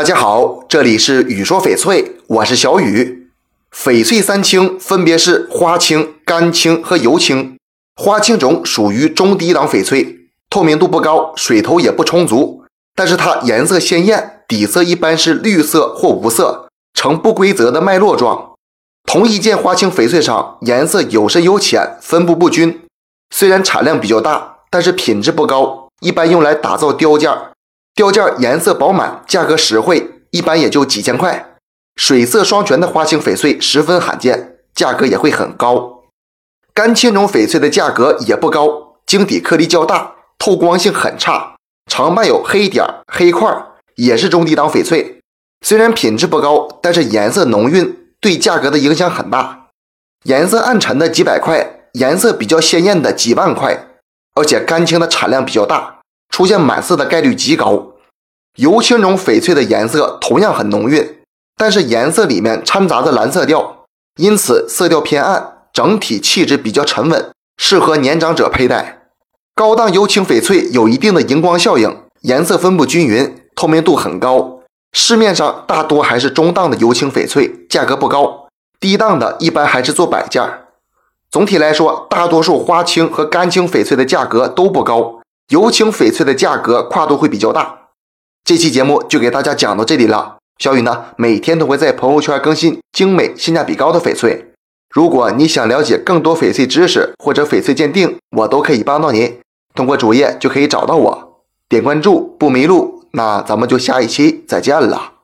[0.00, 3.28] 大家好，这里是雨说翡翠，我是小雨。
[3.70, 7.58] 翡翠三青分别是花青、干青和油青。
[7.96, 18.52] 花青种属于中低档翡翠，透明度不高，水头也不充足，但是它颜色鲜艳，底色一般是绿色或无色，呈不规则的脉络状。
[19.04, 22.80] 同一件花青翡翠上，颜色有深有浅，分布不均。
[23.36, 27.30] 虽然产量比较大，但是品质不高，一般用来打造雕件。
[27.94, 31.56] 雕件颜色饱满，价格实惠，一般也就几千块。
[31.96, 36.04] 水色双全的花青翡翠十分罕见，价格也会很高。
[36.72, 41.56] 干青种翡翠的价格也不高，晶体颗粒较大，透光性很差，
[41.90, 43.48] 常伴有黑点、黑块，
[43.96, 45.20] 也是中低档翡翠。
[45.66, 49.66] 虽然品质不高，但是颜色浓韵，对价格的影响很大。
[50.24, 53.88] 颜色暗沉的几百块，颜色比较鲜艳的几万块，
[54.34, 55.99] 而且干青的产量比较大。
[56.40, 57.88] 出现满色的概率极高，
[58.56, 61.18] 油青种翡翠的颜色同样很浓郁，
[61.54, 63.84] 但是颜色里面掺杂着蓝色调，
[64.16, 69.02] 因此色调偏暗，整体气质比较沉稳，适合年长者佩戴。
[69.54, 74.60] 高档油青翡翠有一定的荧光效应，颜色分布均匀，透明度很高。
[74.94, 78.48] 市面上大多还是中档的油青翡翠，价格不高，
[78.80, 80.42] 低档的一般还是做摆件。
[81.30, 85.19] 总体来说，大多数花青和干青翡翠的价格都不高。
[85.50, 87.88] 油青翡翠的价格跨度会比较大。
[88.44, 90.36] 这期节目就给大家讲到这里了。
[90.58, 94.52] 小雨呢，每天都会在朋友圈更新精美、性价比高的翡翠。
[94.94, 99.40] 如果你想了解更多翡翠知识或者翡翠鉴定，我都可以帮到您。
[99.74, 103.04] 通过主页就可以找到我，点关注不迷路。
[103.12, 105.19] 那咱们就下一期再见了。